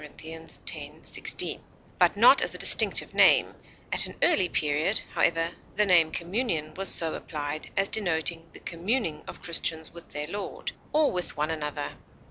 [0.43, 0.59] _x,
[1.11, 1.61] 16),
[1.99, 3.53] but not as a distinctive name;
[3.93, 9.21] at an early period, however, the name communion was so applied, as denoting the communing
[9.27, 11.91] of Christians with their Lord, or with one another.